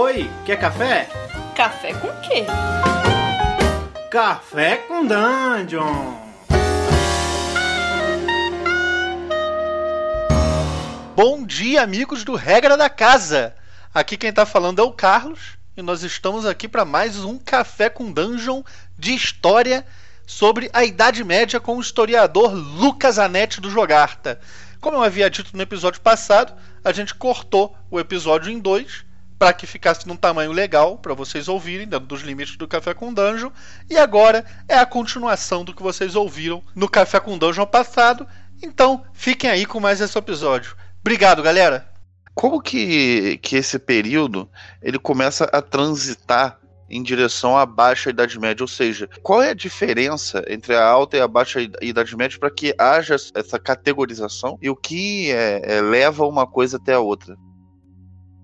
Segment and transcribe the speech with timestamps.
[0.00, 1.08] Oi, quer café?
[1.56, 2.46] Café com quê?
[4.08, 6.14] Café com Dungeon!
[11.16, 13.56] Bom dia, amigos do Regra da Casa!
[13.92, 17.90] Aqui quem tá falando é o Carlos e nós estamos aqui para mais um Café
[17.90, 18.62] com Dungeon
[18.96, 19.84] de história
[20.24, 24.38] sobre a Idade Média com o historiador Lucas Anete do Jogarta.
[24.80, 26.52] Como eu havia dito no episódio passado,
[26.84, 29.07] a gente cortou o episódio em dois
[29.38, 33.12] para que ficasse num tamanho legal para vocês ouvirem, dentro dos limites do Café com
[33.12, 33.50] Dungeon.
[33.88, 38.26] E agora é a continuação do que vocês ouviram no Café com Dungeon passado.
[38.62, 40.76] Então, fiquem aí com mais esse episódio.
[41.00, 41.88] Obrigado, galera.
[42.34, 44.48] Como que, que esse período
[44.82, 46.58] ele começa a transitar
[46.90, 51.16] em direção à baixa Idade Média, ou seja, qual é a diferença entre a alta
[51.16, 55.80] e a baixa Idade Média para que haja essa categorização e o que é, é,
[55.82, 57.36] leva uma coisa até a outra?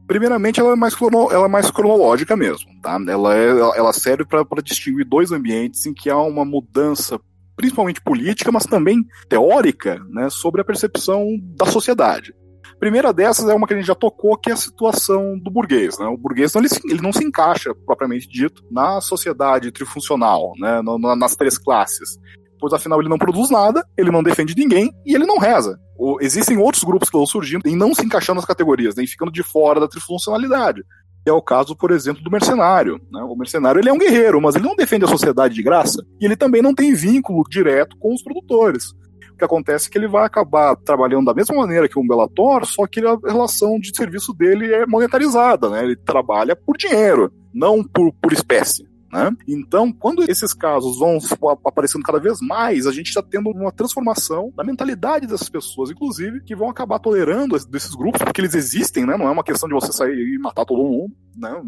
[0.07, 2.99] Primeiramente, ela é mais, crono, ela é mais cronológica mesmo, tá?
[3.09, 7.19] Ela, é, ela serve para distinguir dois ambientes em que há uma mudança,
[7.57, 12.35] principalmente política, mas também teórica, né, sobre a percepção da sociedade.
[12.79, 15.99] Primeira dessas é uma que a gente já tocou, que é a situação do burguês.
[15.99, 16.07] Né?
[16.07, 20.83] O burguês não, ele, ele não se encaixa, propriamente dito, na sociedade trifuncional, né?
[21.17, 22.19] Nas três classes
[22.65, 25.79] pois afinal ele não produz nada, ele não defende ninguém e ele não reza.
[25.97, 29.31] O, existem outros grupos que estão surgindo e não se encaixando nas categorias, nem ficando
[29.31, 30.83] de fora da trifuncionalidade.
[31.27, 33.01] É o caso, por exemplo, do mercenário.
[33.11, 33.23] Né?
[33.23, 36.25] O mercenário ele é um guerreiro, mas ele não defende a sociedade de graça e
[36.25, 38.93] ele também não tem vínculo direto com os produtores.
[39.33, 42.65] O que acontece é que ele vai acabar trabalhando da mesma maneira que um Bellator,
[42.67, 45.83] só que a relação de serviço dele é monetarizada, né?
[45.83, 48.87] Ele trabalha por dinheiro, não por, por espécie.
[49.15, 49.31] Né?
[49.47, 51.19] Então, quando esses casos vão
[51.65, 56.43] aparecendo cada vez mais, a gente está tendo uma transformação na mentalidade dessas pessoas, inclusive,
[56.43, 59.17] que vão acabar tolerando desses grupos, porque eles existem, né?
[59.17, 61.63] Não é uma questão de você sair e matar todo mundo, né?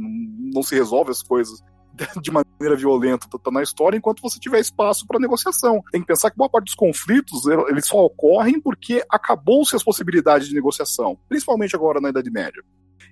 [0.53, 1.63] Não se resolve as coisas
[2.21, 5.81] de maneira violenta tá, na história enquanto você tiver espaço para negociação.
[5.93, 10.49] Tem que pensar que boa parte dos conflitos eles só ocorrem porque acabou-se as possibilidades
[10.49, 12.61] de negociação, principalmente agora na Idade Média.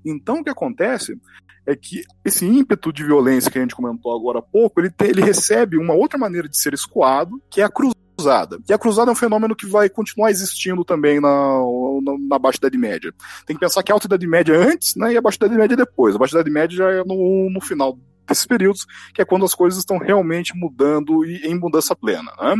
[0.05, 1.19] Então, o que acontece
[1.67, 5.23] é que esse ímpeto de violência que a gente comentou agora há pouco, ele, ele
[5.23, 8.59] recebe uma outra maneira de ser escoado, que é a cruzada.
[8.69, 11.59] E a cruzada é um fenômeno que vai continuar existindo também na,
[12.03, 13.13] na, na Baixa Idade Média.
[13.47, 15.57] Tem que pensar que a Alta Idade Média é antes né, e a Baixa Idade
[15.57, 16.15] Média é depois.
[16.15, 19.55] A Baixa Idade Média já é no, no final desses períodos, que é quando as
[19.55, 22.33] coisas estão realmente mudando e em mudança plena.
[22.41, 22.57] Né?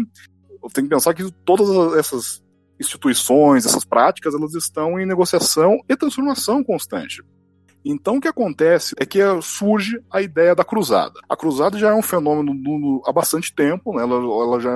[0.73, 2.44] Tem que pensar que todas essas
[2.85, 7.23] instituições, essas práticas, elas estão em negociação e transformação constante.
[7.85, 11.21] Então o que acontece é que surge a ideia da cruzada.
[11.29, 14.03] A cruzada já é um fenômeno do, há bastante tempo, né?
[14.03, 14.75] ela, ela, já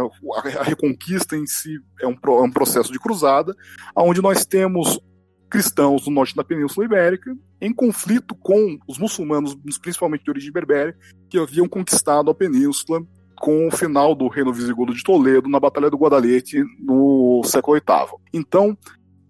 [0.60, 3.56] a reconquista em si é um, é um processo de cruzada,
[3.96, 5.00] onde nós temos
[5.48, 10.94] cristãos do norte da Península Ibérica em conflito com os muçulmanos, principalmente de origem berbere,
[11.30, 13.00] que haviam conquistado a península
[13.40, 18.18] com o final do reino visigodo de Toledo na Batalha do Guadalete no século VIII.
[18.32, 18.76] Então,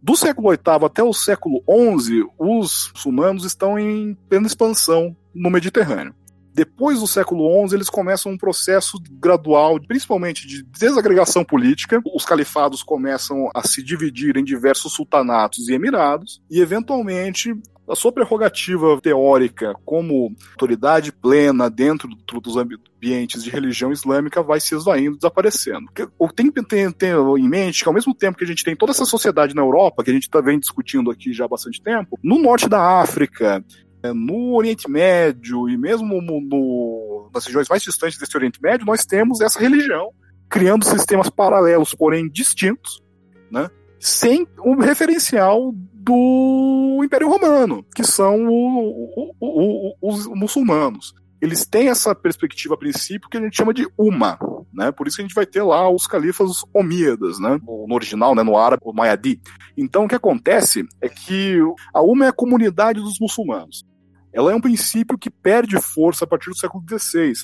[0.03, 1.63] do século VIII até o século
[1.99, 6.15] XI, os muçulmanos estão em plena expansão no Mediterrâneo.
[6.55, 12.01] Depois do século XI, eles começam um processo gradual, principalmente de desagregação política.
[12.13, 17.55] Os califados começam a se dividir em diversos sultanatos e emirados, e eventualmente
[17.89, 22.09] a sua prerrogativa teórica como autoridade plena dentro
[22.41, 25.91] dos ambientes de religião islâmica vai se esvaindo, desaparecendo.
[26.37, 26.95] Tem que ter,
[27.39, 30.05] em mente que ao mesmo tempo que a gente tem toda essa sociedade na Europa,
[30.05, 33.65] que a gente está vem discutindo aqui já há bastante tempo, no norte da África,
[34.03, 39.05] é, no Oriente Médio e mesmo no, nas regiões mais distantes desse Oriente Médio, nós
[39.05, 40.11] temos essa religião
[40.49, 43.03] criando sistemas paralelos, porém distintos,
[43.51, 43.69] né?
[43.99, 45.75] sem um referencial
[46.09, 51.13] do Império Romano, que são o, o, os muçulmanos.
[51.39, 54.39] Eles têm essa perspectiva a princípio que a gente chama de Uma,
[54.73, 54.91] né?
[54.91, 57.61] Por isso que a gente vai ter lá os califas omíadas, né?
[57.63, 58.43] No original, né?
[58.43, 59.39] No árabe, o Mayadi.
[59.77, 61.59] Então o que acontece é que
[61.93, 63.85] a Uma é a comunidade dos muçulmanos.
[64.33, 67.35] Ela é um princípio que perde força a partir do século XVI.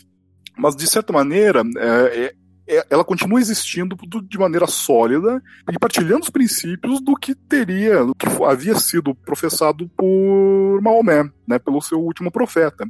[0.56, 2.34] Mas, de certa maneira, é é,
[2.66, 3.96] ela continua existindo
[4.26, 9.88] de maneira sólida e partilhando os princípios do que teria, do que havia sido professado
[9.96, 12.87] por Maomé, né, pelo seu último profeta.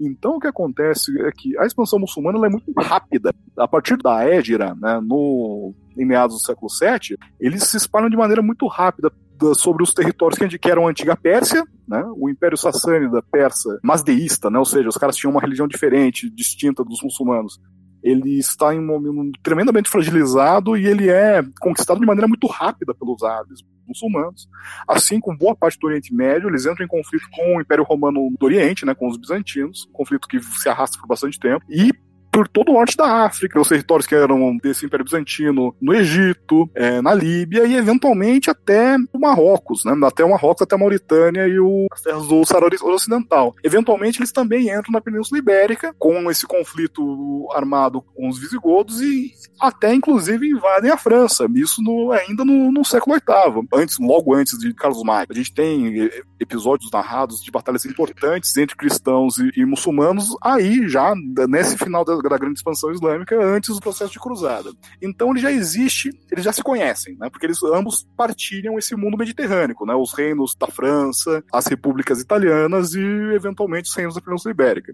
[0.00, 3.34] Então o que acontece é que a expansão muçulmana é muito rápida.
[3.58, 8.16] A partir da Égira, né, no, em meados do século VII, eles se espalham de
[8.16, 9.12] maneira muito rápida
[9.54, 14.58] sobre os territórios que eram a antiga Pérsia, né, o Império Sassânida persa, masdeísta, né,
[14.58, 17.58] ou seja, os caras tinham uma religião diferente, distinta dos muçulmanos
[18.02, 22.94] ele está em um momento tremendamente fragilizado e ele é conquistado de maneira muito rápida
[22.94, 24.48] pelos árabes muçulmanos.
[24.86, 28.32] Assim como boa parte do Oriente Médio, eles entram em conflito com o Império Romano
[28.38, 31.92] do Oriente, né, com os bizantinos, um conflito que se arrasta por bastante tempo, e
[32.40, 36.70] por todo o norte da África, os territórios que eram desse Império Bizantino, no Egito,
[36.74, 39.92] é, na Líbia e eventualmente até o Marrocos, né?
[40.06, 43.54] até o Marrocos, até a Mauritânia e o, as terras do Saara Ocidental.
[43.62, 49.32] Eventualmente eles também entram na Península Ibérica com esse conflito armado com os visigodos e
[49.60, 54.58] até inclusive invadem a França, isso no, ainda no, no século VIII, antes, logo antes
[54.58, 55.32] de Carlos Magno.
[55.32, 56.10] A gente tem
[56.40, 61.14] episódios narrados de batalhas importantes entre cristãos e, e muçulmanos aí já
[61.48, 64.72] nesse final da da grande expansão islâmica antes do processo de cruzada.
[65.00, 67.28] Então ele já existe, eles já se conhecem, né?
[67.30, 69.94] Porque eles ambos partilham esse mundo mediterrâneo, né?
[69.94, 73.00] Os reinos da França, as repúblicas italianas e
[73.34, 74.92] eventualmente os reinos da Península Ibérica.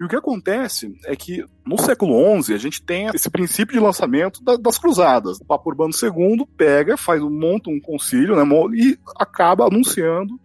[0.00, 3.80] E o que acontece é que no século XI a gente tem esse princípio de
[3.80, 5.38] lançamento da, das cruzadas.
[5.40, 8.44] O Papa Urbano II pega, faz monta um concílio, né?
[8.74, 10.38] E acaba anunciando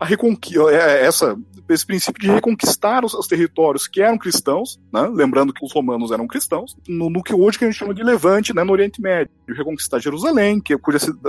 [0.00, 1.36] a reconquista, é, é, essa,
[1.68, 5.06] esse princípio de reconquistar os, os, territórios que eram cristãos, né?
[5.12, 8.02] lembrando que os romanos eram cristãos, no, no, que hoje que a gente chama de
[8.02, 8.64] Levante, né?
[8.64, 10.76] no Oriente Médio, reconquistar Jerusalém, que é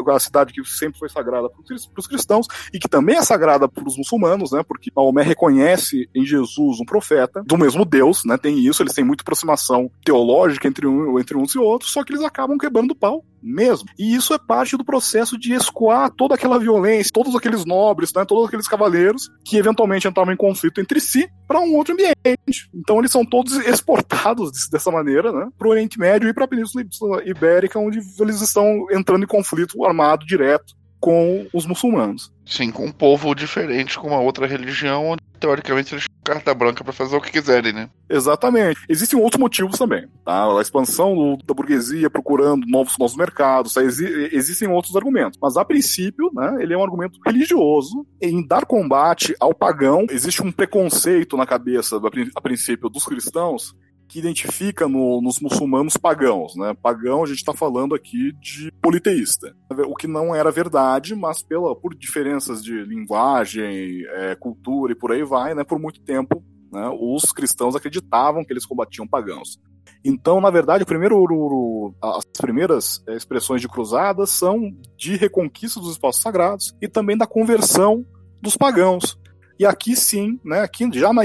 [0.08, 3.86] a cidade que sempre foi sagrada para os cristãos e que também é sagrada para
[3.86, 4.64] os muçulmanos, né?
[4.66, 8.38] porque Maomé reconhece em Jesus um profeta do mesmo Deus, né?
[8.38, 12.14] tem isso, eles têm muita aproximação teológica entre, um, entre uns e outros, só que
[12.14, 13.88] eles acabam quebrando o pau mesmo.
[13.98, 18.26] E isso é parte do processo de escoar toda aquela violência, todos aqueles nobres, né,
[18.26, 22.70] todos aqueles cavaleiros que eventualmente entravam em conflito entre si para um outro ambiente.
[22.74, 26.48] Então eles são todos exportados dessa maneira, né, para o Oriente Médio e para a
[26.48, 26.84] Península
[27.26, 32.32] Ibérica, onde eles estão entrando em conflito armado direto com os muçulmanos.
[32.46, 36.84] Sim, com um povo diferente, com uma outra religião, onde teoricamente eles têm carta branca
[36.84, 37.90] para fazer o que quiserem, né?
[38.08, 38.80] Exatamente.
[38.88, 40.46] Existem outros motivos também, tá?
[40.56, 43.82] A expansão do, da burguesia procurando novos, novos mercados, tá?
[43.82, 45.40] existem outros argumentos.
[45.42, 50.06] Mas a princípio, né, ele é um argumento religioso em dar combate ao pagão.
[50.12, 52.00] Existe um preconceito na cabeça,
[52.36, 53.74] a princípio, dos cristãos
[54.12, 56.54] que identifica no, nos muçulmanos pagãos.
[56.58, 56.74] Né?
[56.74, 59.56] Pagão, a gente está falando aqui de politeísta.
[59.88, 65.14] O que não era verdade, mas pela, por diferenças de linguagem, é, cultura e por
[65.14, 66.44] aí vai, né, por muito tempo
[66.74, 69.58] né, os cristãos acreditavam que eles combatiam pagãos.
[70.04, 74.60] Então, na verdade, primeiro, as primeiras é, expressões de cruzadas são
[74.98, 78.06] de reconquista dos espaços sagrados e também da conversão
[78.42, 79.18] dos pagãos.
[79.62, 81.22] E aqui sim, né, aqui já na,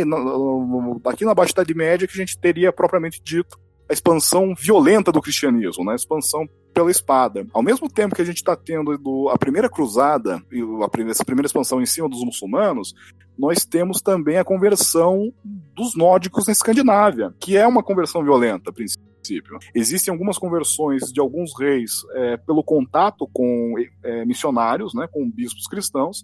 [1.07, 5.23] aqui na Baixa Idade Média que a gente teria propriamente dito a expansão violenta do
[5.23, 7.47] cristianismo, né, a expansão pela espada.
[7.55, 10.35] Ao mesmo tempo que a gente está tendo do, a primeira cruzada,
[10.83, 12.93] a primeira, essa primeira expansão em cima dos muçulmanos,
[13.39, 15.33] nós temos também a conversão
[15.75, 19.59] dos nórdicos na Escandinávia, que é uma conversão violenta, a princípio.
[19.75, 25.67] Existem algumas conversões de alguns reis é, pelo contato com é, missionários, né, com bispos
[25.67, 26.23] cristãos,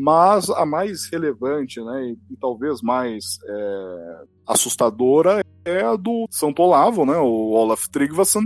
[0.00, 6.62] mas a mais relevante, né, e, e talvez mais é, assustadora é a do Santo
[6.62, 8.44] Olavo, né, o Olaf Tryggvason,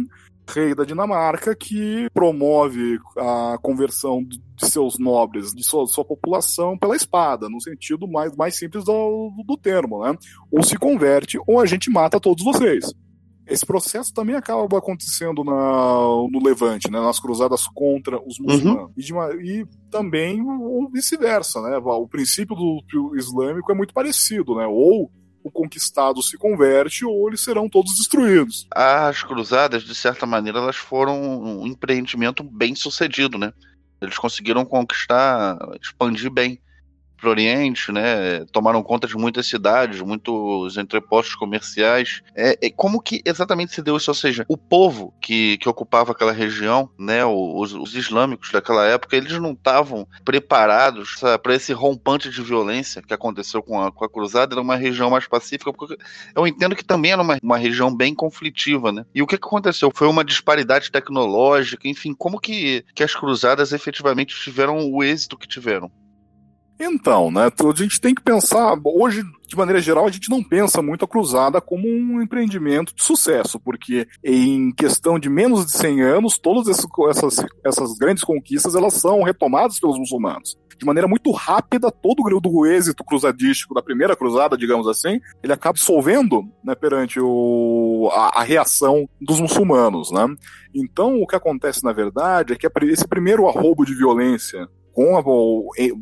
[0.49, 6.97] rei da Dinamarca, que promove a conversão de seus nobres, de sua, sua população pela
[6.97, 10.17] espada, no sentido mais, mais simples do, do termo, né?
[10.51, 12.93] Ou se converte, ou a gente mata todos vocês.
[13.53, 18.47] Esse processo também acaba acontecendo na, no Levante, né, nas cruzadas contra os uhum.
[18.47, 18.83] muçulmanos.
[18.83, 18.93] Uhum.
[18.97, 21.77] E, de, e, também o vice-versa, né?
[21.77, 24.67] O princípio do, do islâmico é muito parecido, né?
[24.67, 25.11] Ou
[25.45, 28.67] o conquistado se converte ou eles serão todos destruídos.
[28.71, 33.53] As cruzadas, de certa maneira, elas foram um empreendimento bem sucedido, né?
[34.01, 36.61] Eles conseguiram conquistar, expandir bem
[37.23, 38.45] para o Oriente, né?
[38.51, 42.21] Tomaram conta de muitas cidades, muitos entrepostos comerciais.
[42.35, 44.11] É, é, como que exatamente se deu isso?
[44.11, 47.25] Ou seja, o povo que, que ocupava aquela região, né?
[47.25, 53.15] Os, os islâmicos daquela época, eles não estavam preparados para esse rompante de violência que
[53.15, 54.55] aconteceu com a, com a Cruzada.
[54.55, 55.97] Era uma região mais pacífica, porque
[56.35, 59.07] eu entendo que também era uma, uma região bem conflitiva, né?
[59.15, 59.93] E o que, que aconteceu?
[59.95, 65.47] Foi uma disparidade tecnológica, enfim, como que, que as cruzadas efetivamente tiveram o êxito que
[65.47, 65.89] tiveram?
[66.85, 70.83] Então, né, a gente tem que pensar, hoje, de maneira geral, a gente não pensa
[70.83, 76.03] muito a cruzada como um empreendimento de sucesso, porque em questão de menos de 100
[76.03, 80.59] anos, todas essas, essas grandes conquistas, elas são retomadas pelos muçulmanos.
[80.77, 85.79] De maneira muito rápida, todo o êxito cruzadístico da primeira cruzada, digamos assim, ele acaba
[85.79, 90.27] solvendo né, perante o, a, a reação dos muçulmanos, né?
[90.75, 95.17] Então, o que acontece, na verdade, é que esse primeiro arrobo de violência com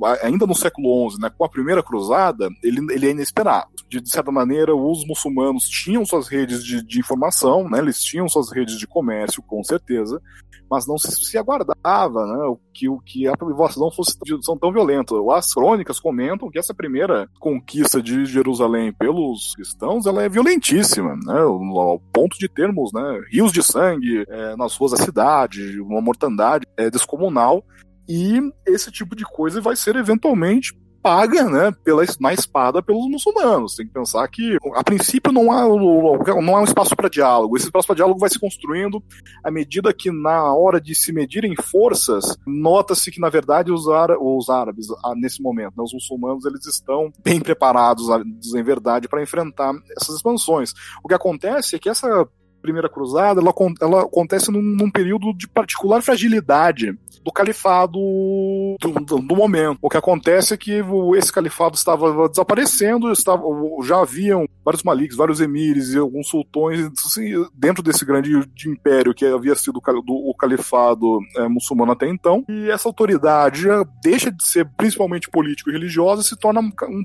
[0.04, 3.70] a, ainda no século XI, né, com a primeira cruzada, ele, ele é inesperado.
[3.88, 8.28] De, de certa maneira, os muçulmanos tinham suas redes de, de informação, né, eles tinham
[8.28, 10.20] suas redes de comércio, com certeza,
[10.70, 15.14] mas não se, se aguardava né, que, que a invasão fosse são tão violenta.
[15.35, 21.40] As crônicas comentam que essa primeira conquista de Jerusalém pelos cristãos ela é violentíssima, né,
[21.40, 26.64] ao ponto de termos né, rios de sangue é, nas ruas da cidade, uma mortandade
[26.76, 27.64] é, descomunal.
[28.09, 33.75] E esse tipo de coisa vai ser eventualmente paga, né, pela, na espada pelos muçulmanos.
[33.75, 37.57] Tem que pensar que, a princípio, não há, não há um espaço para diálogo.
[37.57, 39.02] Esse espaço para diálogo vai se construindo
[39.42, 44.49] à medida que, na hora de se medirem forças, nota-se que, na verdade, os, os
[44.49, 48.07] árabes, nesse momento, né, os muçulmanos, eles estão bem preparados,
[48.54, 50.73] em verdade, para enfrentar essas expansões.
[51.02, 52.28] O que acontece é que essa
[52.61, 57.99] primeira cruzada ela, ela acontece num, num período de particular fragilidade do califado
[58.81, 59.79] do, do, do, momento.
[59.83, 60.83] O que acontece é que
[61.17, 63.43] esse califado estava desaparecendo, estava,
[63.83, 69.14] já haviam vários maliks, vários emires e alguns sultões assim, dentro desse grande de império
[69.14, 72.45] que havia sido o califado é, muçulmano até então.
[72.49, 73.67] E essa autoridade
[74.02, 76.61] deixa de ser principalmente político e religiosa e se torna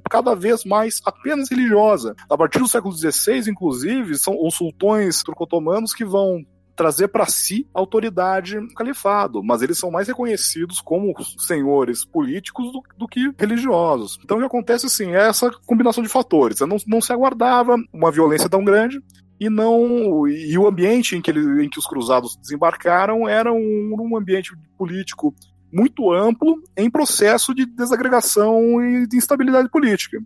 [0.09, 2.15] cada vez mais apenas religiosa.
[2.29, 7.65] A partir do século XVI, inclusive, são os sultões turco-otomanos que vão trazer para si
[7.73, 14.19] autoridade do califado, mas eles são mais reconhecidos como senhores políticos do, do que religiosos.
[14.21, 16.59] Então o que acontece assim é essa combinação de fatores.
[16.59, 19.01] Não, não se aguardava uma violência tão grande,
[19.39, 23.95] e não e o ambiente em que, ele, em que os cruzados desembarcaram era um,
[23.99, 25.35] um, ambiente político
[25.71, 30.17] muito amplo em processo de desagregação e de instabilidade política.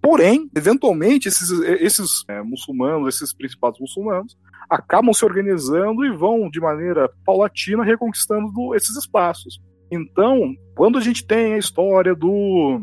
[0.00, 4.36] Porém, eventualmente, esses, esses é, muçulmanos, esses principados muçulmanos,
[4.68, 9.58] acabam se organizando e vão, de maneira paulatina, reconquistando esses espaços.
[9.90, 12.82] Então, quando a gente tem a história do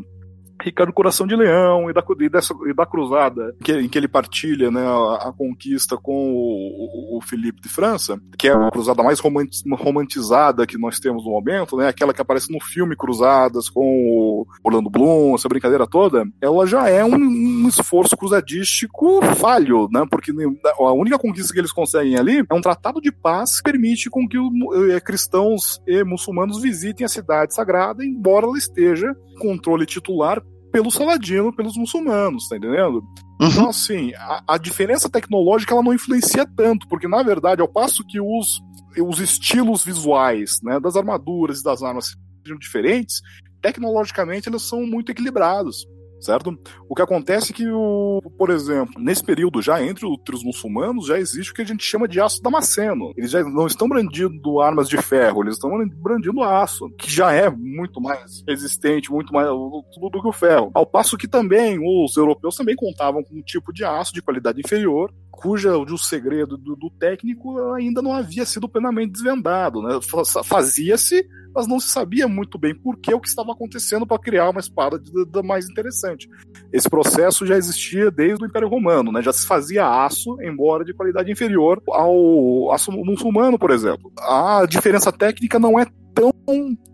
[0.62, 4.08] Ricardo Coração de Leão e da, e dessa, e da cruzada que, em que ele
[4.08, 8.70] partilha né, a, a conquista com o, o, o, Felipe de França, que é a
[8.70, 13.68] cruzada mais romantizada que nós temos no momento, né, aquela que aparece no filme Cruzadas
[13.68, 17.16] com o Orlando Bloom, essa brincadeira toda, ela já é um,
[17.64, 20.32] um esforço cruzadístico falho, né, porque
[20.78, 24.28] a única conquista que eles conseguem ali é um tratado de paz que permite com
[24.28, 24.50] que o,
[24.90, 30.42] eh, cristãos e muçulmanos visitem a cidade sagrada, embora ela esteja controle titular
[30.72, 33.02] pelo Saladino, pelos muçulmanos, tá entendendo?
[33.40, 33.48] Uhum.
[33.48, 38.04] Então, assim, a, a, diferença tecnológica ela não influencia tanto, porque na verdade, ao passo
[38.04, 38.60] que os,
[38.98, 43.20] os estilos visuais né, das armaduras e das armas sejam diferentes,
[43.62, 45.86] tecnologicamente eles são muito equilibrados
[46.24, 46.58] certo?
[46.88, 51.18] O que acontece é que, o, por exemplo, nesse período já entre os muçulmanos já
[51.18, 53.12] existe o que a gente chama de aço damasceno.
[53.16, 57.50] Eles já não estão brandindo armas de ferro, eles estão brandindo aço, que já é
[57.50, 59.48] muito mais resistente, muito mais
[59.92, 60.70] tudo do que o ferro.
[60.74, 64.60] Ao passo que também os europeus também contavam com um tipo de aço de qualidade
[64.60, 69.98] inferior, cuja o segredo do, do técnico ainda não havia sido plenamente desvendado, né?
[70.44, 74.50] Fazia-se mas não se sabia muito bem por que o que estava acontecendo para criar
[74.50, 76.28] uma espada de, de, mais interessante.
[76.72, 79.22] Esse processo já existia desde o Império Romano, né?
[79.22, 84.12] já se fazia aço, embora de qualidade inferior ao aço muçulmano, por exemplo.
[84.18, 86.32] A diferença técnica não é tão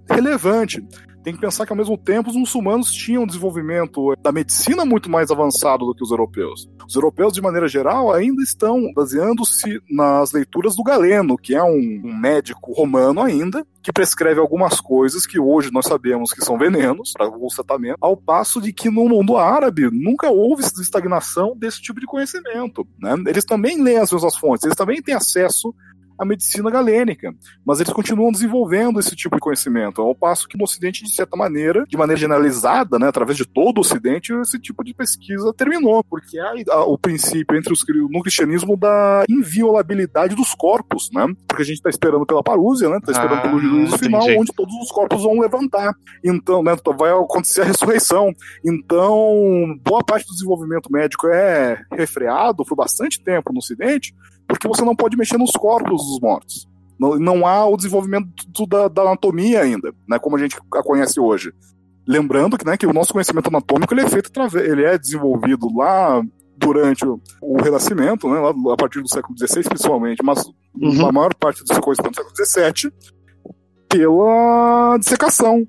[0.09, 0.85] relevante
[1.31, 5.09] tem que pensar que ao mesmo tempo os muçulmanos tinham um desenvolvimento da medicina muito
[5.09, 6.69] mais avançado do que os europeus.
[6.87, 12.01] Os europeus, de maneira geral, ainda estão baseando-se nas leituras do Galeno, que é um,
[12.21, 17.27] médico romano ainda, que prescreve algumas coisas que hoje nós sabemos que são venenos para
[17.27, 22.07] alguns tratamentos, ao passo de que no mundo árabe nunca houve estagnação desse tipo de
[22.07, 22.87] conhecimento.
[23.01, 23.15] Né?
[23.27, 25.73] Eles também leem as mesmas fontes, eles também têm acesso
[26.21, 27.35] a medicina galênica.
[27.65, 31.35] Mas eles continuam desenvolvendo esse tipo de conhecimento, ao passo que no Ocidente, de certa
[31.35, 36.05] maneira, de maneira generalizada, né, através de todo o Ocidente, esse tipo de pesquisa terminou,
[36.05, 41.27] porque há o princípio entre os, no cristianismo da inviolabilidade dos corpos, né?
[41.49, 42.99] Porque a gente está esperando pela parúzia, né?
[42.99, 45.95] Está esperando ah, pelo juízo final, onde todos os corpos vão levantar.
[46.23, 48.35] Então, né, vai acontecer a ressurreição.
[48.65, 54.15] Então, boa parte do desenvolvimento médico é refreado por bastante tempo no Ocidente,
[54.53, 56.69] porque você não pode mexer nos corpos dos mortos.
[56.99, 58.29] Não, não há o desenvolvimento
[58.69, 61.53] da, da, anatomia ainda, né, como a gente a conhece hoje.
[62.07, 66.23] Lembrando que, né, que o nosso conhecimento anatômico ele é feito ele é desenvolvido lá
[66.57, 71.07] durante o, o Renascimento, né, lá, a partir do século XVI principalmente, mas uhum.
[71.07, 72.93] a maior parte do seu conhecimento do século XVII
[73.89, 75.67] pela dissecação,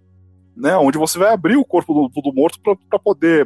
[0.56, 3.46] né, onde você vai abrir o corpo do, do morto para poder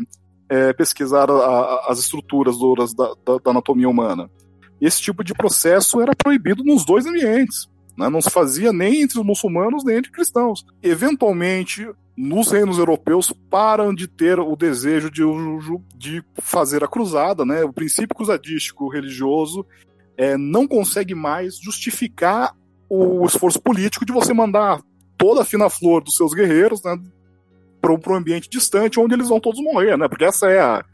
[0.49, 4.29] é, pesquisar a, a, as estruturas duras da, da, da anatomia humana.
[4.79, 7.67] Esse tipo de processo era proibido nos dois ambientes.
[7.97, 8.09] Né?
[8.09, 10.65] Não se fazia nem entre os muçulmanos nem entre cristãos.
[10.83, 15.23] Eventualmente, nos reinos europeus param de ter o desejo de,
[15.95, 17.63] de fazer a cruzada, né?
[17.63, 19.65] O princípio cruzadístico religioso
[20.17, 22.55] é, não consegue mais justificar
[22.89, 24.81] o esforço político de você mandar
[25.17, 26.97] toda a fina flor dos seus guerreiros né,
[27.81, 30.07] para um ambiente distante onde eles vão todos morrer, né?
[30.07, 30.85] Porque essa é a,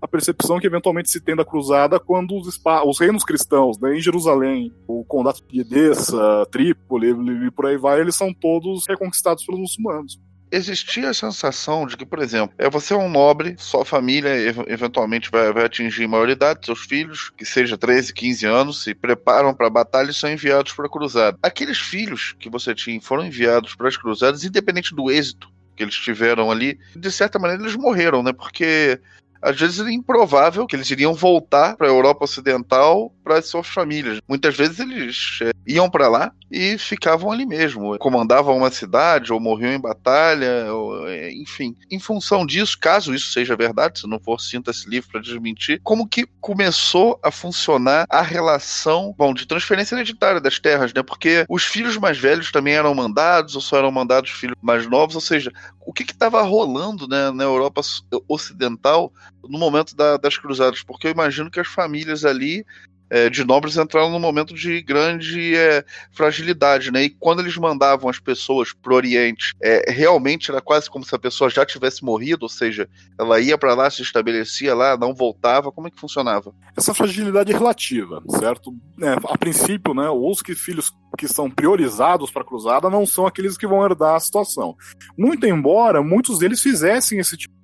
[0.00, 4.00] a percepção que eventualmente se tem da cruzada quando os, os reinos cristãos, né, em
[4.00, 7.10] Jerusalém, o condado de Edessa, Trípoli
[7.46, 10.18] e por aí vai, eles são todos reconquistados pelos muçulmanos
[10.50, 14.30] existia a sensação de que, por exemplo, é você é um nobre, sua família
[14.66, 19.66] eventualmente vai, vai atingir maioridade, seus filhos, que seja 13, 15 anos, se preparam para
[19.66, 21.38] a batalha e são enviados para a cruzada.
[21.42, 25.94] Aqueles filhos que você tinha foram enviados para as cruzadas, independente do êxito que eles
[25.94, 28.32] tiveram ali, de certa maneira eles morreram, né?
[28.32, 29.00] Porque
[29.40, 34.20] às vezes é improvável que eles iriam voltar para a Europa Ocidental para suas famílias.
[34.26, 39.38] Muitas vezes eles é, iam para lá e ficavam ali mesmo, comandavam uma cidade ou
[39.38, 41.76] morriam em batalha, ou, é, enfim.
[41.90, 46.08] Em função disso, caso isso seja verdade, se não for sinta-se livre para desmentir, como
[46.08, 51.02] que começou a funcionar a relação, bom, de transferência hereditária das terras, né?
[51.02, 55.14] Porque os filhos mais velhos também eram mandados ou só eram mandados filhos mais novos,
[55.14, 55.52] ou seja,
[55.86, 57.82] o que estava rolando né, na Europa
[58.26, 60.82] Ocidental no momento da, das cruzadas?
[60.82, 62.64] Porque eu imagino que as famílias ali
[63.10, 67.04] é, de nobres entraram num momento de grande é, fragilidade, né?
[67.04, 71.18] E quando eles mandavam as pessoas pro Oriente, é, realmente era quase como se a
[71.18, 72.88] pessoa já tivesse morrido, ou seja,
[73.18, 75.72] ela ia para lá, se estabelecia lá, não voltava.
[75.72, 76.52] Como é que funcionava?
[76.76, 78.72] Essa fragilidade é relativa, certo?
[79.00, 83.26] É, a princípio, né, os que filhos que são priorizados para a cruzada não são
[83.26, 84.76] aqueles que vão herdar a situação.
[85.16, 87.54] Muito embora muitos deles fizessem esse tipo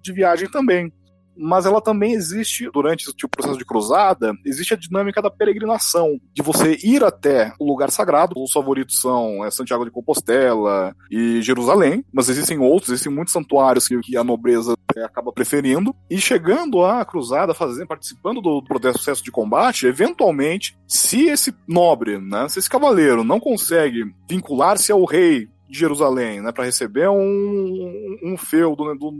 [0.00, 0.92] de viagem também
[1.36, 6.42] mas ela também existe durante o processo de cruzada, existe a dinâmica da peregrinação, de
[6.42, 8.34] você ir até o lugar sagrado.
[8.36, 13.86] Os favoritos são é, Santiago de Compostela e Jerusalém, mas existem outros, existem muitos santuários
[13.88, 15.94] que, que a nobreza é, acaba preferindo.
[16.10, 22.48] E chegando à cruzada, fazendo, participando do processo de combate, eventualmente, se esse nobre, né,
[22.48, 28.36] se esse cavaleiro não consegue vincular-se ao rei de Jerusalém, né, para receber um, um
[28.36, 29.10] feudo né, do,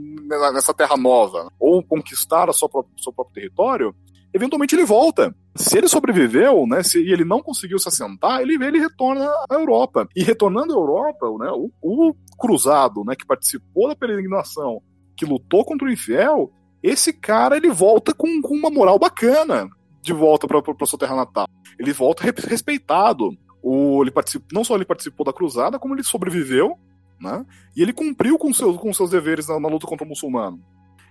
[0.53, 3.95] nessa terra nova, ou conquistar a sua própria, seu próprio território,
[4.31, 5.35] eventualmente ele volta.
[5.55, 10.07] Se ele sobreviveu, né, se ele não conseguiu se assentar, ele, ele retorna à Europa.
[10.15, 14.79] E retornando à Europa, né, o, o cruzado, né, que participou da peregrinação,
[15.17, 16.51] que lutou contra o infiel,
[16.83, 19.67] esse cara ele volta com, com uma moral bacana
[20.03, 21.47] de volta para sua terra natal.
[21.79, 23.31] Ele volta respeitado.
[23.63, 24.11] O, ele
[24.51, 26.77] não só ele participou da cruzada, como ele sobreviveu,
[27.19, 27.45] né?
[27.75, 30.61] E ele cumpriu com seus, com seus deveres na, na luta contra o muçulmano.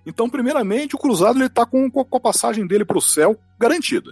[0.05, 4.11] Então, primeiramente, o cruzado ele está com, com, a passagem dele para o céu garantida.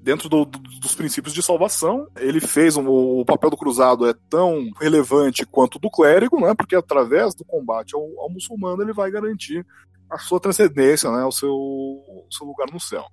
[0.00, 4.14] Dentro do, do, dos princípios de salvação, ele fez um, o papel do cruzado é
[4.30, 6.54] tão relevante quanto do clérigo, né?
[6.54, 9.66] Porque através do combate ao, ao muçulmano ele vai garantir
[10.08, 11.24] a sua transcendência, né?
[11.24, 13.04] O seu, o seu lugar no céu,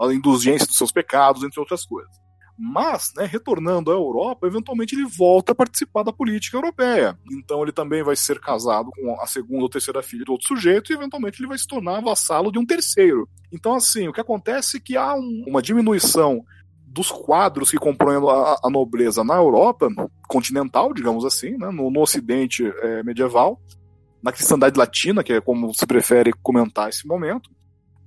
[0.00, 2.27] a indulgência dos seus pecados, entre outras coisas.
[2.58, 7.16] Mas, né, retornando à Europa, eventualmente ele volta a participar da política europeia.
[7.30, 10.90] Então ele também vai ser casado com a segunda ou terceira filha de outro sujeito
[10.90, 13.28] e eventualmente ele vai se tornar vassalo de um terceiro.
[13.52, 16.44] Então, assim, o que acontece é que há um, uma diminuição
[16.84, 19.88] dos quadros que compõem a, a, nobreza na Europa
[20.26, 23.60] continental, digamos assim, né, no, no Ocidente é, medieval,
[24.20, 27.50] na cristandade latina, que é como se prefere comentar esse momento,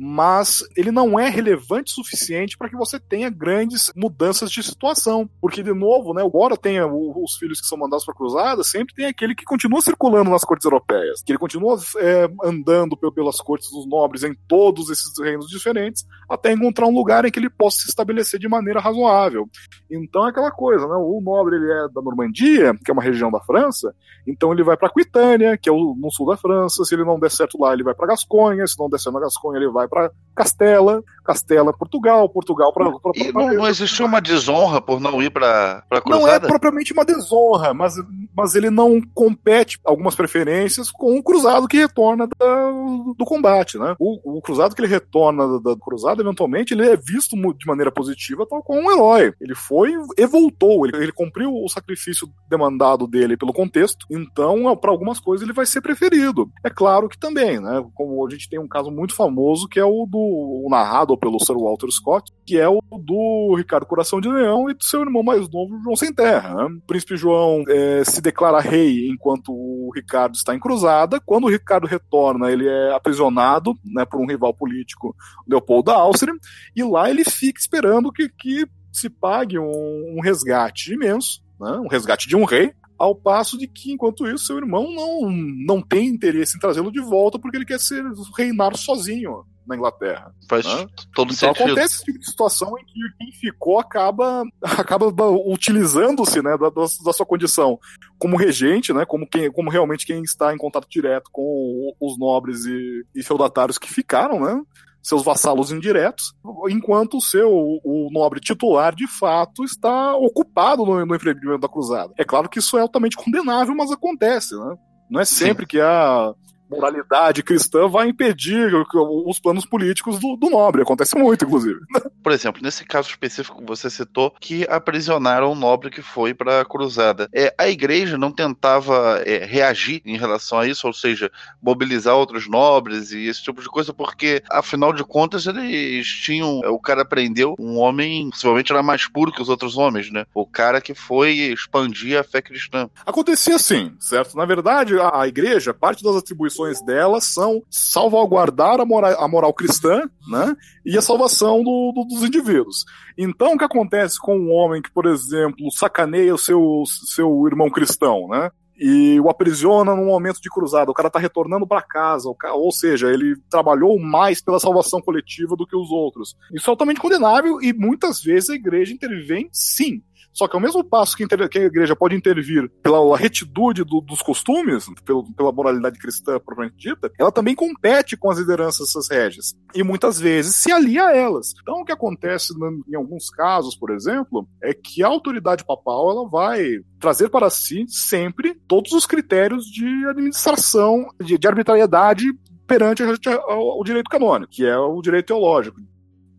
[0.04, 5.30] mas ele não é relevante o suficiente para que você tenha grandes mudanças de situação.
[5.40, 8.96] Porque, de novo, né, embora tenha os filhos que são mandados para a cruzada, sempre
[8.96, 13.70] tem aquele que continua circulando nas cortes europeias, que ele continua é, andando pelas cortes
[13.70, 17.82] dos nobres em todos esses reinos diferentes, até encontrar um lugar em que ele possa
[17.82, 19.48] se estabelecer de maneira razoável.
[19.88, 20.96] Então é aquela coisa, né?
[20.96, 23.94] O nobre ele é da Normandia, que é uma região da França,
[24.26, 26.84] então ele vai para Aquitânia, que é no sul da França.
[26.86, 28.66] Se ele não der certo lá, ele vai para Gasconha.
[28.66, 32.89] Se não der certo na Gasconha, ele vai para Castela, Castela, Portugal, Portugal para.
[33.34, 37.73] Não, não existiu uma desonra por não ir para a Não é propriamente uma desonra,
[37.73, 37.93] mas,
[38.36, 42.71] mas ele não compete algumas preferências com o cruzado que retorna da,
[43.15, 43.95] do combate, né?
[43.99, 47.91] O, o, cruzado que ele retorna da, da cruzada, eventualmente, ele é visto de maneira
[47.91, 49.34] positiva, tal como um herói.
[49.39, 54.91] Ele foi e voltou, ele, ele cumpriu o sacrifício demandado dele pelo contexto, então, para
[54.91, 56.49] algumas coisas, ele vai ser preferido.
[56.63, 57.84] É claro que também, né?
[57.93, 60.17] Como a gente tem um caso muito famoso que é o do
[60.65, 64.74] o narrado pelo Sir Walter Scott, que é o do Ricardo Coração de Leão e
[64.74, 66.67] do seu irmão mais novo, João Sem Terra.
[66.67, 71.20] O príncipe João é, se declara rei enquanto o Ricardo está em cruzada.
[71.20, 75.15] Quando o Ricardo retorna, ele é aprisionado né, por um rival político,
[75.48, 76.34] Leopoldo da Áustria,
[76.76, 81.88] e lá ele fica esperando que, que se pague um, um resgate imenso, né, um
[81.88, 86.06] resgate de um rei, ao passo de que, enquanto isso, seu irmão não, não tem
[86.06, 88.04] interesse em trazê-lo de volta porque ele quer ser
[88.38, 90.34] reinar sozinho na Inglaterra.
[90.47, 90.88] Faz né?
[91.13, 91.71] todo Então sentido.
[91.71, 95.07] acontece esse tipo de situação em que quem ficou acaba, acaba
[95.47, 97.79] utilizando-se né, da, da, sua condição
[98.19, 102.65] como regente, né, como, quem, como realmente quem está em contato direto com os nobres
[102.65, 104.62] e, e feudatários que ficaram, né,
[105.01, 106.34] seus vassalos indiretos,
[106.69, 112.13] enquanto o seu o nobre titular de fato está ocupado no, no empreendimento da cruzada.
[112.17, 114.75] É claro que isso é altamente condenável, mas acontece, né?
[115.10, 116.34] Não é sempre que a
[116.71, 120.81] moralidade cristã vai impedir os planos políticos do, do, nobre.
[120.81, 121.79] Acontece muito, inclusive.
[122.23, 126.62] Por exemplo, nesse caso específico que você citou, que aprisionaram o nobre que foi para
[126.62, 127.27] a cruzada.
[127.34, 131.31] É, a igreja não tentava é, reagir em relação a isso, ou seja,
[131.62, 136.60] mobilizar outros nobres e esse tipo de coisa, porque, afinal de contas, eles tinham.
[136.60, 140.25] O cara prendeu um homem, possivelmente era mais puro que os outros homens, né?
[140.34, 142.89] O cara que foi expandir a fé cristã.
[143.05, 144.38] Acontecia assim, certo?
[144.38, 149.54] Na verdade, a, a igreja, parte das atribuições delas são salvaguardar a moral, a moral
[149.54, 152.86] cristã né, e a salvação do, do, dos indivíduos.
[153.17, 157.69] Então, o que acontece com um homem que, por exemplo, sacaneia o seu, seu irmão
[157.69, 158.52] cristão, né?
[158.82, 160.89] e o aprisiona num momento de cruzada.
[160.89, 165.67] O cara tá retornando para casa, ou seja, ele trabalhou mais pela salvação coletiva do
[165.67, 166.36] que os outros.
[166.52, 170.02] Isso é altamente condenável e muitas vezes a igreja intervém sim.
[170.34, 174.22] Só que ao mesmo passo que, que a igreja pode intervir pela retitude do, dos
[174.22, 179.54] costumes, pelo, pela moralidade cristã propriamente dita, ela também compete com as lideranças dessas régias.
[179.76, 181.54] E muitas vezes se alia a elas.
[181.62, 182.54] Então o que acontece
[182.88, 187.86] em alguns casos, por exemplo, é que a autoridade papal ela vai trazer para si
[187.88, 192.26] sempre todos os critérios de administração, de, de arbitrariedade
[192.65, 195.82] perante o direito canônico, que é o direito teológico,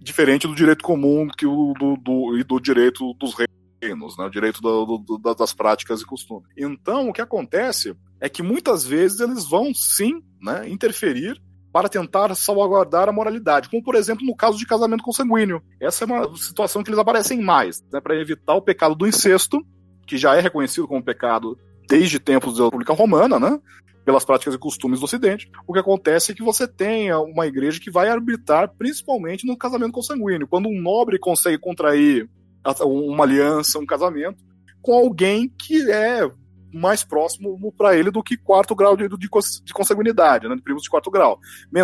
[0.00, 3.48] diferente do direito comum que o do, do, e do direito dos reis
[3.88, 6.48] né, o direito do, do, das práticas e costumes.
[6.56, 11.40] Então, o que acontece é que muitas vezes eles vão sim né, interferir
[11.72, 15.62] para tentar salvaguardar a moralidade, como por exemplo no caso de casamento consanguíneo.
[15.80, 19.58] Essa é uma situação que eles aparecem mais, né, para evitar o pecado do incesto,
[20.06, 23.58] que já é reconhecido como pecado desde tempos da República Romana, né?
[24.04, 25.50] Pelas práticas e costumes do Ocidente.
[25.66, 29.92] O que acontece é que você tem uma igreja que vai arbitrar principalmente no casamento
[29.92, 30.48] consanguíneo.
[30.48, 32.28] Quando um nobre consegue contrair
[32.84, 34.42] uma aliança, um casamento,
[34.80, 36.30] com alguém que é
[36.72, 40.82] mais próximo para ele do que quarto grau de, de, de consanguinidade, né, de primos
[40.82, 41.38] de quarto grau.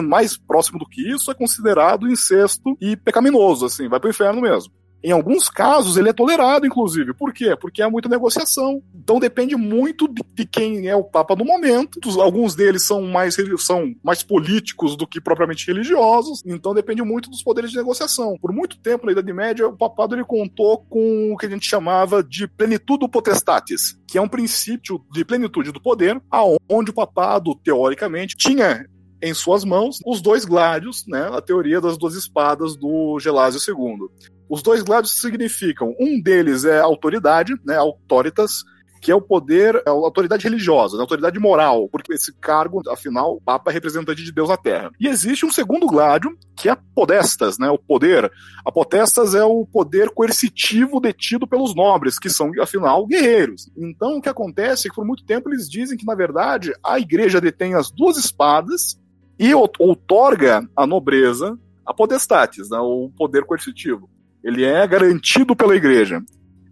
[0.04, 4.40] Mais próximo do que isso é considerado incesto e pecaminoso, assim, vai para o inferno
[4.40, 4.72] mesmo.
[5.02, 7.14] Em alguns casos, ele é tolerado, inclusive.
[7.14, 7.56] Por quê?
[7.56, 8.82] Porque há muita negociação.
[8.94, 12.00] Então depende muito de, de quem é o Papa no momento.
[12.20, 16.42] Alguns deles são mais, são mais políticos do que propriamente religiosos.
[16.44, 18.36] Então depende muito dos poderes de negociação.
[18.40, 21.66] Por muito tempo, na Idade Média, o papado ele contou com o que a gente
[21.66, 27.54] chamava de plenitudo potestatis, que é um princípio de plenitude do poder, aonde o papado,
[27.62, 28.84] teoricamente, tinha
[29.22, 34.08] em suas mãos os dois gládios, né, a teoria das duas espadas do Gelásio II.
[34.48, 38.64] Os dois gládios significam, um deles é autoridade, né, autoritas,
[39.00, 43.34] que é o poder, é a autoridade religiosa, a autoridade moral, porque esse cargo, afinal,
[43.34, 44.90] o Papa é representante de Deus na Terra.
[44.98, 48.30] E existe um segundo gládio, que é podestas, né, o poder.
[48.64, 53.70] A potestas é o poder coercitivo detido pelos nobres, que são, afinal, guerreiros.
[53.76, 56.98] Então, o que acontece é que por muito tempo eles dizem que, na verdade, a
[56.98, 58.98] igreja detém as duas espadas
[59.38, 61.56] e outorga a nobreza
[61.86, 64.10] a podestatis, né, o poder coercitivo.
[64.42, 66.22] Ele é garantido pela igreja.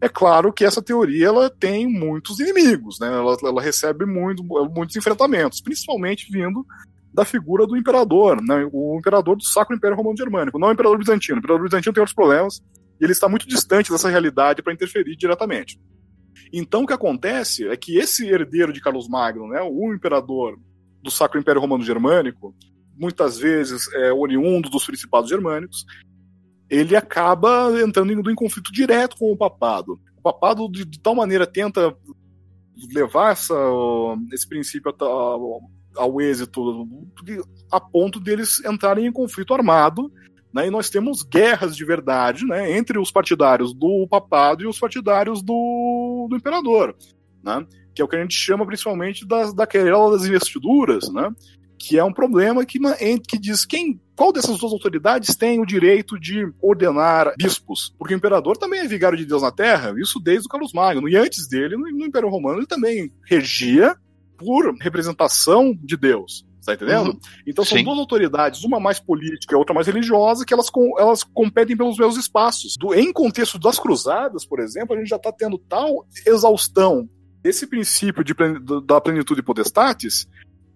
[0.00, 3.08] É claro que essa teoria ela tem muitos inimigos, né?
[3.08, 6.66] ela, ela recebe muito, muitos enfrentamentos, principalmente vindo
[7.12, 8.68] da figura do imperador, né?
[8.70, 11.36] o imperador do Sacro Império Romano Germânico, não o imperador bizantino.
[11.36, 12.62] O imperador bizantino tem outros problemas
[13.00, 15.80] e ele está muito distante dessa realidade para interferir diretamente.
[16.52, 20.58] Então o que acontece é que esse herdeiro de Carlos Magno, né, o imperador
[21.02, 22.54] do Sacro Império Romano Germânico,
[22.96, 25.84] muitas vezes é oriundo dos principados germânicos,
[26.68, 30.00] ele acaba entrando em, em conflito direto com o papado.
[30.16, 31.96] O papado, de, de tal maneira, tenta
[32.92, 33.54] levar essa,
[34.32, 35.60] esse princípio ao,
[35.96, 36.86] ao êxito
[37.70, 40.12] a ponto deles entrarem em conflito armado.
[40.52, 44.78] Né, e nós temos guerras de verdade né, entre os partidários do papado e os
[44.78, 46.96] partidários do, do imperador.
[47.42, 51.30] Né, que é o que a gente chama principalmente das, da querela das investiduras, né,
[51.78, 52.78] que é um problema que,
[53.28, 57.94] que diz quem qual dessas duas autoridades tem o direito de ordenar bispos?
[57.98, 61.06] Porque o imperador também é vigário de Deus na Terra, isso desde o Carlos Magno.
[61.06, 63.94] E antes dele, no, Império Romano, ele também regia
[64.38, 67.10] por representação de Deus Tá entendendo?
[67.10, 67.18] Uhum.
[67.46, 67.84] Então são Sim.
[67.84, 71.96] duas autoridades, uma mais política e outra mais religiosa, que elas, com- elas competem pelos
[71.96, 72.74] mesmos espaços.
[72.76, 77.08] Do- em contexto das cruzadas, por exemplo, a gente já está tendo tal exaustão
[77.40, 78.34] desse princípio de
[78.84, 80.26] da plenitude potestatis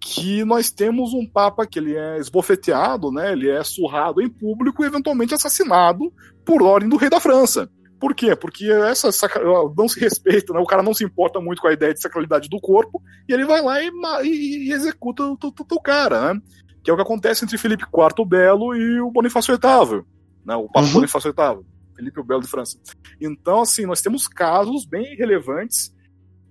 [0.01, 3.33] que nós temos um papa que ele é esbofeteado, né?
[3.33, 6.13] Ele é surrado em público e eventualmente assassinado
[6.45, 7.71] por ordem do rei da França.
[7.99, 8.35] Por quê?
[8.35, 9.43] Porque essa sacra-
[9.77, 10.59] não se respeita, né?
[10.59, 13.45] o cara não se importa muito com a ideia de sacralidade do corpo, e ele
[13.45, 13.91] vai lá e,
[14.25, 16.41] e executa o, o- o cara, né?
[16.83, 20.03] Que é o que acontece entre Felipe IV o Belo e o Bonifácio VIII,
[20.47, 20.57] né?
[20.57, 20.93] O Papa Uhum.
[20.95, 21.63] Bonifácio VIII,
[21.95, 22.79] Felipe o Belo de França.
[23.21, 25.95] Então, assim, nós temos casos bem relevantes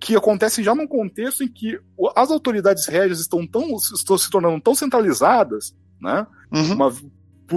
[0.00, 1.78] que acontecem já num contexto em que
[2.16, 6.26] as autoridades régias estão, tão, estão se tornando tão centralizadas, né?
[6.52, 6.74] Uhum.
[6.74, 6.92] uma-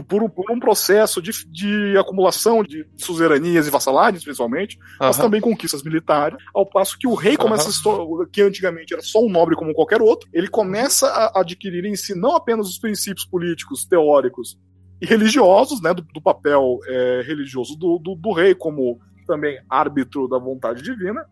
[0.08, 5.26] por, por um, processo de, de acumulação de suzeranias e vassalagens, principalmente, mas Aham.
[5.26, 9.04] também conquistas militares, ao passo que o rei começa a se tor- que antigamente era
[9.04, 12.80] só um nobre como qualquer outro, ele começa a adquirir em si não apenas os
[12.80, 14.58] princípios políticos, teóricos
[15.00, 20.28] e religiosos, né, do, do papel é, religioso do, do, do rei como também árbitro
[20.28, 21.24] da vontade divina,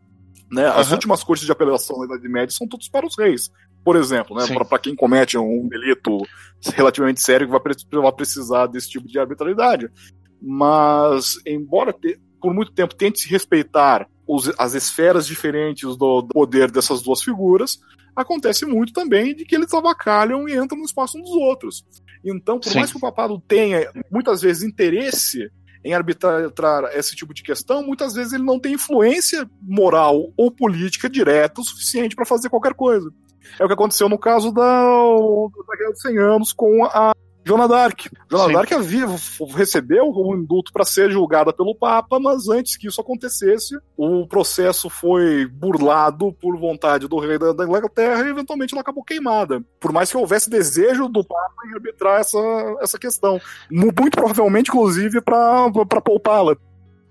[0.51, 0.95] né, as Aham.
[0.95, 3.49] últimas cortes de apelação da Idade Média são todos para os reis,
[3.83, 6.17] por exemplo, né, para quem comete um delito
[6.75, 9.89] relativamente sério que vai, pre- vai precisar desse tipo de arbitrariedade.
[10.41, 16.27] Mas, embora te- por muito tempo tente se respeitar os- as esferas diferentes do, do
[16.27, 17.79] poder dessas duas figuras,
[18.15, 21.83] acontece muito também de que eles avacalham e entram no espaço uns dos outros.
[22.23, 22.79] Então, por Sim.
[22.79, 25.49] mais que o papado tenha muitas vezes interesse
[25.83, 31.09] em arbitrar esse tipo de questão, muitas vezes ele não tem influência moral ou política
[31.09, 33.11] direta o suficiente para fazer qualquer coisa.
[33.59, 37.13] É o que aconteceu no caso da, da Guerra dos 100 Anos com a
[37.43, 38.07] Joana d'Arc.
[38.29, 39.05] Joana d'Arc havia,
[39.55, 44.89] recebeu um indulto para ser julgada pelo Papa, mas antes que isso acontecesse, o processo
[44.89, 49.63] foi burlado por vontade do rei da, da Inglaterra e eventualmente ela acabou queimada.
[49.79, 52.37] Por mais que houvesse desejo do Papa em arbitrar essa,
[52.79, 53.41] essa questão.
[53.71, 55.71] Mu- Muito provavelmente, inclusive, para
[56.03, 56.55] poupá-la.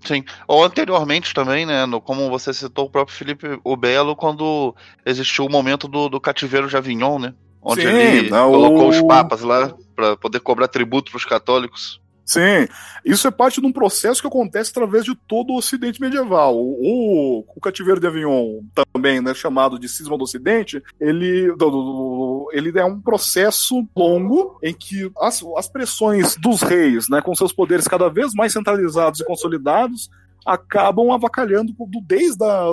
[0.03, 0.23] Sim.
[0.47, 1.85] Ou anteriormente também, né?
[1.85, 4.73] No, como você citou o próprio Felipe o Belo, quando
[5.05, 7.33] existiu o momento do, do cativeiro de Avignon, né?
[7.61, 11.25] Onde Sim, ele não, colocou o- os papas lá para poder cobrar tributo para os
[11.25, 12.01] católicos.
[12.25, 12.67] Sim,
[13.03, 16.55] isso é parte de um processo que acontece através de todo o Ocidente medieval.
[16.57, 18.61] O, o cativeiro de Avignon,
[18.93, 24.57] também né, chamado de cisma do Ocidente, ele, do- do- ele é um processo longo
[24.63, 29.19] em que as, as pressões dos reis, né, com seus poderes cada vez mais centralizados
[29.19, 30.09] e consolidados,
[30.45, 32.63] acabam avacalhando do- desde a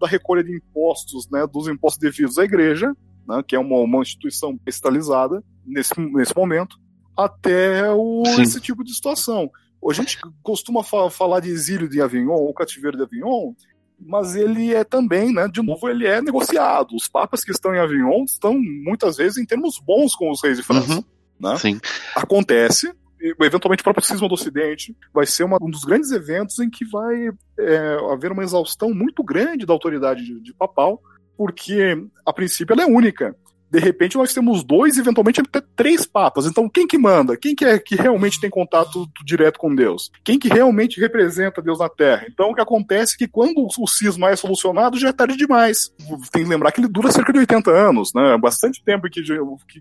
[0.00, 2.92] da recolha de impostos, né, dos impostos devidos à igreja,
[3.26, 6.76] né, que é uma, uma instituição estalizada nesse, nesse momento,
[7.16, 8.42] até o, Sim.
[8.42, 9.50] esse tipo de situação.
[9.88, 13.52] A gente costuma fa- falar de exílio de Avignon, ou cativeiro de Avignon,
[13.98, 16.94] mas ele é também, né, de novo, ele é negociado.
[16.94, 20.56] Os papas que estão em Avignon estão, muitas vezes, em termos bons com os reis
[20.58, 20.92] de França.
[20.94, 21.04] Uhum.
[21.40, 21.56] né?
[21.58, 21.78] Sim.
[22.14, 22.92] Acontece,
[23.40, 26.84] eventualmente o próprio cisma do Ocidente vai ser uma- um dos grandes eventos em que
[26.84, 31.00] vai é, haver uma exaustão muito grande da autoridade de, de papal,
[31.36, 33.36] porque, a princípio, ela é única.
[33.76, 36.46] De repente, nós temos dois, eventualmente até três papas.
[36.46, 37.36] Então, quem que manda?
[37.36, 40.10] Quem que é que realmente tem contato direto com Deus?
[40.24, 42.24] Quem que realmente representa Deus na Terra?
[42.26, 45.92] Então, o que acontece é que quando o cisma é solucionado, já é tarde demais.
[46.32, 48.38] Tem que lembrar que ele dura cerca de 80 anos, né?
[48.38, 49.20] Bastante tempo em que,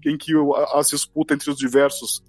[0.10, 0.34] em que
[0.74, 2.22] as disputas entre os diversos,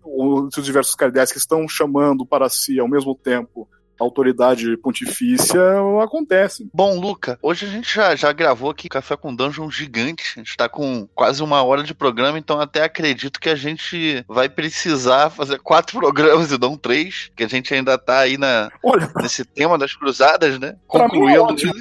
[0.46, 5.60] entre os diversos cardeais que estão chamando para si ao mesmo tempo a autoridade pontifícia
[6.02, 6.68] acontece.
[6.72, 10.34] Bom, Luca, hoje a gente já, já gravou aqui Café com Dungeon gigante.
[10.36, 14.24] A gente tá com quase uma hora de programa, então até acredito que a gente
[14.28, 18.70] vai precisar fazer quatro programas e não três, que a gente ainda tá aí na,
[18.82, 20.76] Olha, nesse tema das cruzadas, né?
[20.90, 21.76] Pra mim é Concluindo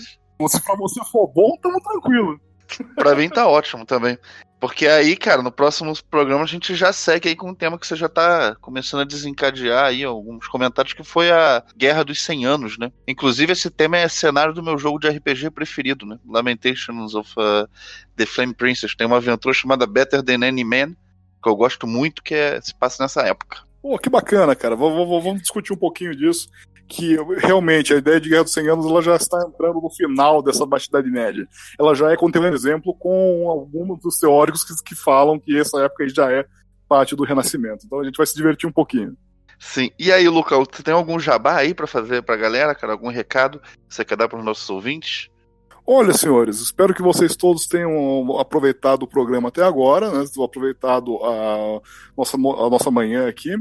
[0.49, 2.39] se pra você for bom, tamo tranquilo.
[2.95, 4.17] Pra mim tá ótimo também.
[4.60, 7.86] Porque aí, cara, no próximo programa a gente já segue aí com um tema que
[7.86, 12.46] você já tá começando a desencadear aí alguns comentários, que foi a Guerra dos 100
[12.46, 12.91] Anos, né?
[13.08, 16.18] Inclusive esse tema é cenário do meu jogo de RPG preferido, né?
[16.28, 17.68] Lamentations of uh,
[18.15, 18.96] the Flame Princess.
[18.96, 20.94] Tem uma aventura chamada Better Than Any Man,
[21.44, 23.60] que eu gosto muito, que é, se passa nessa época.
[23.82, 24.76] Pô, que bacana, cara.
[24.76, 26.50] V- Vamos discutir um pouquinho disso.
[26.88, 30.41] Que realmente a ideia de Guerra dos 100 Anos ela já está entrando no final
[30.41, 31.48] dessa Baixa Idade Média.
[31.80, 35.82] Ela já é contemporânea, por exemplo, com alguns dos teóricos que, que falam que essa
[35.82, 36.45] época já é
[36.88, 37.86] parte do Renascimento.
[37.86, 39.17] Então a gente vai se divertir um pouquinho.
[39.60, 39.89] Sim.
[39.98, 42.93] E aí, Luca, você tem algum jabá aí pra fazer pra galera, cara?
[42.93, 45.30] Algum recado que você quer dar pros nossos ouvintes?
[45.88, 50.26] Olha, senhores, espero que vocês todos tenham aproveitado o programa até agora, né?
[50.43, 51.80] Aproveitado a
[52.17, 53.56] nossa, a nossa manhã aqui.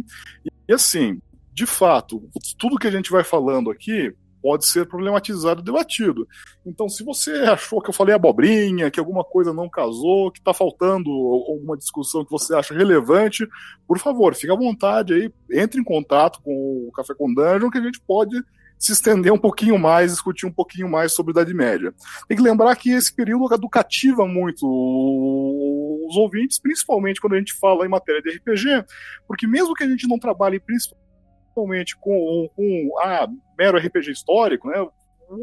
[0.67, 1.21] E assim,
[1.55, 4.13] de fato, tudo que a gente vai falando aqui,
[4.43, 6.29] pode ser problematizado e debatido.
[6.67, 10.53] Então, se você achou que eu falei abobrinha, que alguma coisa não casou, que está
[10.53, 13.49] faltando alguma discussão que você acha relevante,
[13.87, 16.53] por favor, fique à vontade aí, entre em contato com
[16.89, 18.37] o Café com Dungeon, que a gente pode
[18.79, 21.95] se estender um pouquinho mais, discutir um pouquinho mais sobre a Idade Média.
[22.29, 24.67] Tem que lembrar que esse período educativa muito
[26.07, 28.85] os ouvintes, principalmente quando a gente fala em matéria de RPG,
[29.27, 31.04] porque mesmo que a gente não trabalhe principalmente
[31.97, 34.87] com, com a mero RPG histórico, né,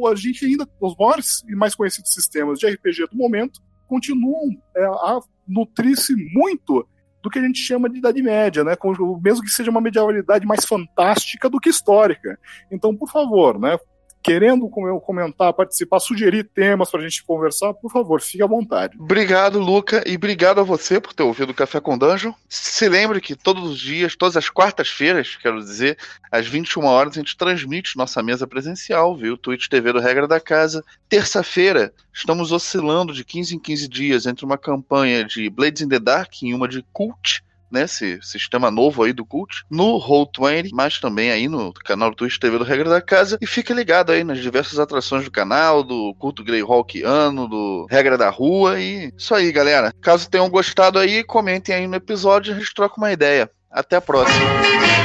[0.08, 4.86] a gente ainda, os maiores e mais conhecidos sistemas de RPG do momento continuam é,
[4.86, 6.88] a nutrir-se muito
[7.21, 8.76] do que a gente chama de Idade Média, né?
[9.21, 12.39] mesmo que seja uma medievalidade mais fantástica do que histórica.
[12.71, 13.78] Então, por favor, né?
[14.24, 18.98] Querendo comentar, participar, sugerir temas para a gente conversar, por favor, fique à vontade.
[19.00, 22.34] Obrigado, Luca, e obrigado a você por ter ouvido o Café com Dungeon.
[22.48, 25.98] Se lembre que todos os dias, todas as quartas-feiras, quero dizer,
[26.32, 29.38] às 21 horas, a gente transmite nossa mesa presencial, viu?
[29.38, 30.84] Twitch TV do Regra da Casa.
[31.10, 36.00] Terça-feira, estamos oscilando de 15 em 15 dias entre uma campanha de Blades in the
[36.00, 41.00] Dark e uma de Cult né, esse sistema novo aí do Cult, no Roll20, mas
[41.00, 43.38] também aí no canal do Twitch TV do Regra da Casa.
[43.42, 48.30] E fique ligado aí nas diversas atrações do canal, do culto Greyhawkiano, do Regra da
[48.30, 49.94] Rua e isso aí, galera.
[50.02, 53.50] Caso tenham gostado aí, comentem aí no episódio e a gente troca uma ideia.
[53.72, 55.01] Até a próxima.